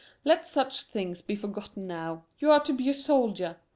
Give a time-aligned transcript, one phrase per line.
[0.25, 2.23] Let such things be forgotten now.
[2.39, 3.61] You are to be a soldier I, a queen."